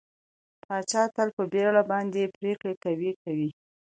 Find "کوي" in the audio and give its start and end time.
2.83-3.11, 3.23-3.49